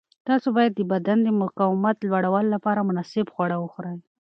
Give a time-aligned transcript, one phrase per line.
[0.27, 3.97] تاسو باید د بدن د مقاومت لوړولو لپاره مناسب خواړه وخورئ.